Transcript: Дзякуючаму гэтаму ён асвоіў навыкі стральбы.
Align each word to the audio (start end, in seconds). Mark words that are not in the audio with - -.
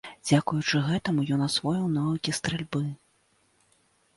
Дзякуючаму 0.27 0.85
гэтаму 0.87 1.25
ён 1.35 1.41
асвоіў 1.49 1.85
навыкі 1.99 2.35
стральбы. 2.39 2.83